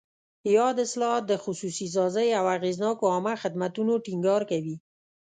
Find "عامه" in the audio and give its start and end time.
3.13-3.33